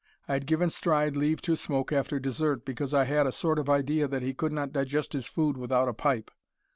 I 0.27 0.33
had 0.33 0.47
given 0.47 0.71
Stride 0.71 1.15
leave 1.15 1.43
to 1.43 1.55
smoke 1.55 1.91
after 1.91 2.19
dessert, 2.19 2.65
because 2.65 2.91
I 2.91 3.03
had 3.05 3.27
a 3.27 3.31
sort 3.31 3.59
of 3.59 3.69
idea 3.69 4.07
that 4.07 4.23
he 4.23 4.33
could 4.33 4.51
nor 4.51 4.65
digest 4.65 5.13
his 5.13 5.27
food 5.27 5.57
without 5.57 5.87
a 5.87 5.93
pipe. 5.93 6.31